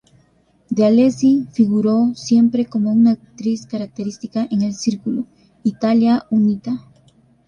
Dealessi 0.71 1.45
figuró 1.51 2.13
siempre 2.15 2.65
como 2.65 2.91
una 2.91 3.11
actriz 3.11 3.67
característica 3.67 4.47
en 4.49 4.63
el 4.63 4.73
Círculo 4.73 5.27
"Italia 5.63 6.25
Unita". 6.31 6.87